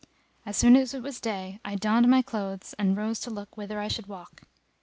[0.47, 3.79] As soon as it was day, I donned my clothes and rose to look whither
[3.79, 4.41] I should walk.